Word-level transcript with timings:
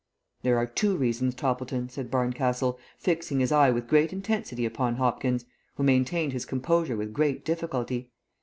"There 0.41 0.57
are 0.57 0.65
two 0.65 0.97
reasons, 0.97 1.35
Toppleton," 1.35 1.89
said 1.89 2.09
Barncastle, 2.09 2.79
fixing 2.97 3.39
his 3.39 3.51
eye 3.51 3.69
with 3.69 3.87
great 3.87 4.11
intensity 4.11 4.65
upon 4.65 4.95
Hopkins, 4.95 5.45
who 5.75 5.83
maintained 5.83 6.33
his 6.33 6.43
composure 6.43 6.97
with 6.97 7.13
great 7.13 7.45
difficulty. 7.45 8.11